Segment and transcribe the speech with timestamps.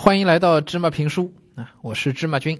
[0.00, 1.72] 欢迎来到芝麻评书啊！
[1.82, 2.56] 我是芝麻君，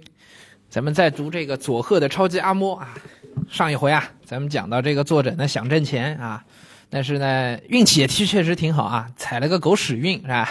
[0.69, 2.93] 咱们在读这个佐贺的超级阿嬷啊。
[3.49, 6.43] 上一回啊，咱们讲到这个作者呢想挣钱啊，
[6.89, 10.49] 但是呢运气也确确实挺好啊，踩了个狗屎运是吧？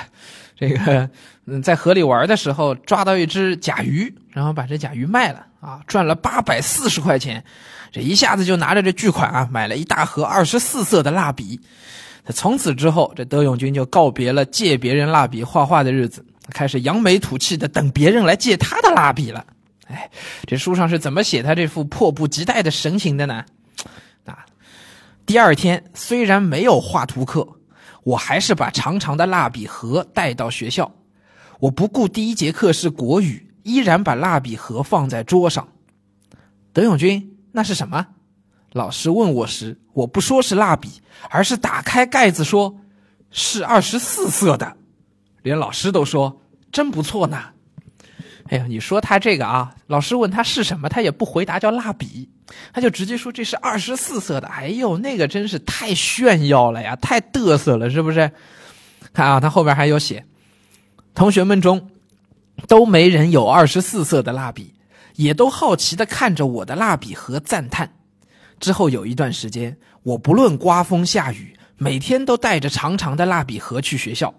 [0.57, 1.11] 这个
[1.45, 7.45] 嗯，在河里玩的时候抓到一只甲鱼，然后把这甲鱼卖了啊，赚了八百四十块钱，
[7.93, 11.61] 这一下子就拿着这巨款啊，买了一大盒二十四色的蜡笔。
[12.33, 19.45] 从此之后，这德永君就告别了借别人蜡笔画画的日子，开始扬眉吐气的等别人来借他的蜡笔了。
[19.87, 20.11] 哎，
[20.47, 23.45] 这书上是怎么写他这副迫不及待的神情的呢？
[24.27, 24.45] 啊，
[25.25, 27.47] 第二天虽然没有画图课，
[28.03, 30.93] 我还是把长长的蜡笔盒带到学校。
[31.59, 35.67] 我不顾第一节课是国语，依然把蜡笔盒放在桌上。
[36.73, 38.07] 德永君，那是什么？
[38.73, 42.79] 老师问我时，我不说是蜡笔，而是打开盖子说，
[43.31, 44.77] 是二十四色的。
[45.49, 47.43] 连老师都说真不错呢。
[48.51, 52.29] 哎呀，你说他这个啊，老师问他是什么，他也不回答，叫蜡笔，
[52.73, 54.49] 他就直接说这是二十四色的。
[54.49, 58.31] 哎呦，那个真是太炫耀了呀，太嘚瑟了，是不是？
[59.13, 60.25] 看啊，他后边还有写，
[61.15, 61.91] 同学们中
[62.67, 64.75] 都没人有二十四色的蜡笔，
[65.17, 67.93] 也都好奇的看着我的蜡笔盒赞叹。
[68.61, 74.35] 之后有一段时间，我不论刮风下雨，每天都带着长长的蜡笔盒去学校，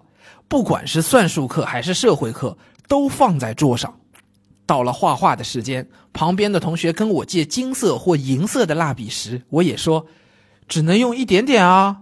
[0.50, 4.00] 不管是算术课还是社会课，都放在桌上。
[4.66, 10.04] 到了画画的时间，旁边的同学跟我借金色或银色的蜡笔时，我也说，
[10.66, 11.98] 只能用一点点啊。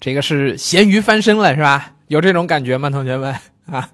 [0.00, 1.94] 这个是咸鱼翻身了，是吧？
[2.08, 3.32] 有这种感觉吗，同学们？
[3.70, 3.88] 啊，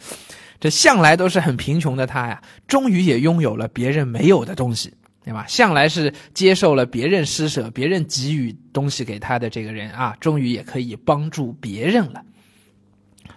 [0.59, 5.45] 这向来都是很贫穷的他呀，终于也拥有了别人没有的东西，对吧？
[5.47, 12.23] 向来是接受了别人施舍、别人给予东西给他的这个人啊，终于也可以帮助别人了。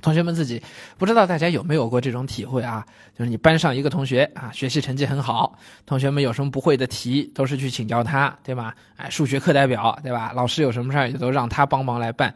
[0.02, 0.62] 同学们自己
[0.98, 2.86] 不知道大家有没有过这种体会啊？
[3.18, 8.74] 就是你班上一个同学啊，学习成绩很好，同学们有什么不会的题，都是去请教他，对吧？
[8.96, 10.32] 哎，数学课代表，对吧？
[10.36, 12.34] 老师有什么事儿也都让他帮忙来办。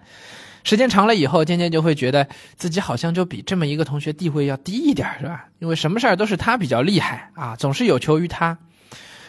[0.63, 5.45] 时间长了以后，渐渐就会觉得自己好像就比这么一个同学地位要低一点，是吧？
[5.59, 8.57] 因为什么事儿都是他比较厉害啊，总是有求于他。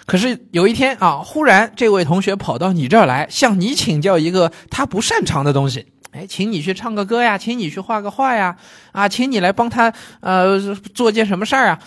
[0.05, 5.92] 可是有一天啊，忽然这位同学跑到你这儿来，向你请教一个他不擅长的东西。
[6.13, 8.57] 哎，请你去唱个歌呀，请你去画个画呀，
[8.93, 10.61] 啊，请你来帮他呃
[10.95, 11.81] 做件什么事儿啊？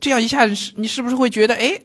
[0.00, 1.78] 这样一下，你是不是会觉得，哎，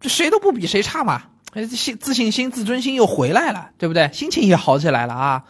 [0.00, 1.24] 这谁都不比谁差嘛？
[1.52, 4.10] 哎，信自信心、自尊心又回来了，对不对？
[4.12, 5.44] 心情也好起来了啊。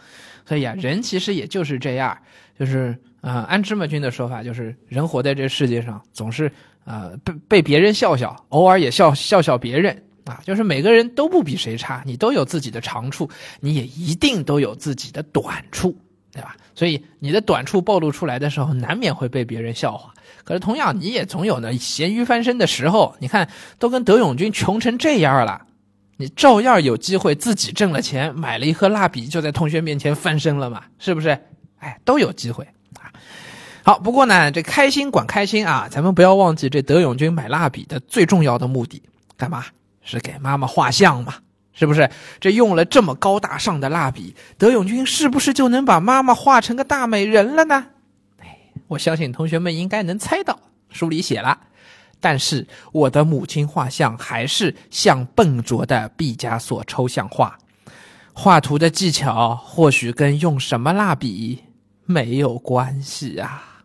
[0.45, 2.17] 所以啊，人其实也就是这样，
[2.59, 6.51] 就是啊，按芝麻君的说法，就是人活在这世界上，总是
[6.83, 10.03] 啊被被别人笑笑，偶尔也笑笑笑别人。
[10.29, 13.29] 啊，就是每个人都不比谁差，你都有自己的长处，
[13.59, 15.95] 你也一定都有自己的短处，
[16.31, 16.55] 对吧？
[16.75, 20.13] 所以你的短处暴露出来的时候，难免会被别人笑话。
[20.43, 23.15] 可是同样，你也总有那咸鱼翻身的时候。
[23.19, 23.49] 你看，
[23.79, 25.61] 都跟德永军穷成这样了，
[26.15, 30.83] 你照样有机会自己挣了钱，买了一盒蜡笔，就在同学面前翻身了嘛？
[30.99, 31.37] 是不是？
[31.79, 33.11] 哎，都有机会啊。
[33.83, 39.01] 好，不过呢，这开心管开心啊，咱们不要忘记这德永军买蜡笔的最重要的目的，
[39.35, 39.65] 干嘛？
[40.07, 41.35] 是给妈妈画像嘛？
[41.73, 42.09] 是不是？
[42.39, 47.85] 这用了这么高大上的蜡笔，德永君是不是就能把妈妈画成个大美人了呢？
[48.39, 48.57] 哎，
[48.87, 50.57] 我相信同学们应该能猜到，
[50.89, 51.59] 书里写了。
[52.19, 57.55] 但是我的母亲画像还是像笨拙的毕加索抽象画，
[58.33, 61.63] 画图的技巧或许跟用什么蜡笔
[62.05, 63.83] 没有关系啊。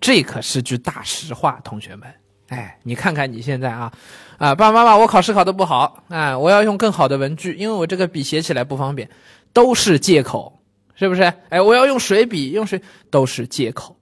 [0.00, 2.21] 这可是句大实话，同学们。
[2.52, 3.90] 哎，你看看你现在啊，
[4.36, 9.08] 啊，爸爸妈妈，我考试考得不好啊，我要用更好的文具，因为我这个笔写起来不方便，
[9.54, 10.60] 都是借口，
[10.94, 11.22] 是不是？
[11.48, 13.96] 哎，我要用水笔，用水都是借口。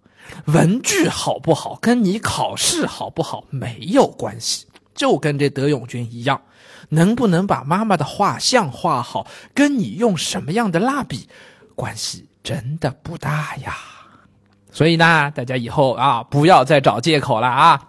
[0.46, 4.66] 文具好不好，跟你考试好不好没有关系，
[4.96, 6.42] 就跟这德永君一样，
[6.88, 11.28] 能不能把妈妈的画像画好，跟你用什么样的蜡笔，
[11.76, 13.76] 关系真的不大呀。
[14.72, 17.80] 所以呢，大家以后啊，不要再找借口了啊。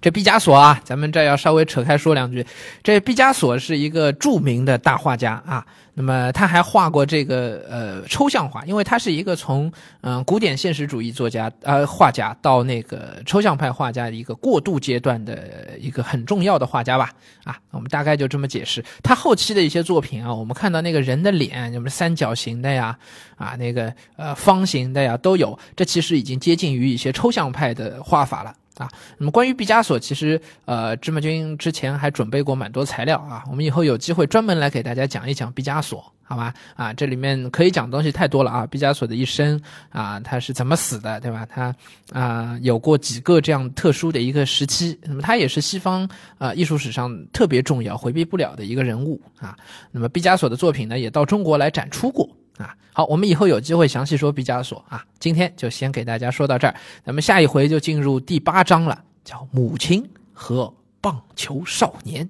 [0.00, 2.44] 这毕加索啊，咱们这要稍微扯开说两句。
[2.82, 5.64] 这毕加索是一个著名的大画家啊，
[5.94, 9.70] 那么他还画过这个呃抽象画，因为他是一个从
[10.00, 17.10] 嗯古典现实主义作家呃画家到那个抽象派画家的一个过渡阶段的一个很重要的画家吧
[17.44, 18.82] 啊，我们大概就这么解释。
[19.02, 22.96] 他后期的一些作品啊，我们看到那个人的脸，什么三角形的呀，
[23.36, 28.54] 啊那个呃方形的呀都有，这其实已经接近于一些抽象派的画法了。
[28.76, 28.90] 啊。
[29.18, 36.04] 那么关于毕加索，其实呃芝麻君之前还准备过蛮多材料啊，我们以后有机会专门来给大家讲一讲毕加索。
[36.22, 38.64] 好吧，啊，这里面可以讲的东西太多了啊！
[38.64, 41.44] 毕加索的一生啊，他是怎么死的，对吧？
[41.44, 41.74] 他
[42.12, 46.08] 啊，有过几个这样特殊的一个时期，那么他也是西方
[46.38, 49.56] 啊艺术史上特别重要、回避不了的一个人物啊。
[49.90, 52.30] 那么毕加索的作品呢，也到中国来展出过
[52.60, 52.74] 啊。
[52.92, 55.04] 好，我们以后有机会详细说毕加索啊。
[55.18, 56.74] 今天就先给大家说到这儿，
[57.04, 62.28] 咱们下一回就进入第八章了，叫母亲和棒球少年。